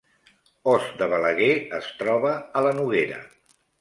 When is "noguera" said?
2.79-3.21